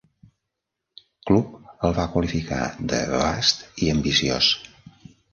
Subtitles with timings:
[1.29, 1.51] Club"
[1.89, 2.61] el va qualificar
[2.93, 4.49] de "vast i ambiciós".